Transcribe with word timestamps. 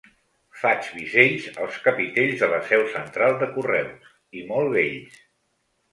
Faig 0.59 0.87
bisells 0.93 1.49
als 1.65 1.77
capitells 1.83 2.41
de 2.43 2.49
la 2.53 2.61
seu 2.71 2.85
central 2.97 3.37
de 3.45 3.53
Correus, 3.59 4.11
i 4.41 4.45
molt 4.53 4.77
bells. 4.79 5.21